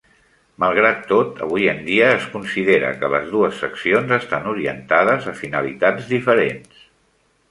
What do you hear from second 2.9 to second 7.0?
que les dues seccions estan orientades a finalitats diferents.